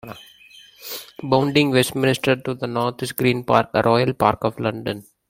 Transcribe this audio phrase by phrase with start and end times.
[1.21, 5.05] Bounding Westminster to the north is Green Park, a Royal Park of London.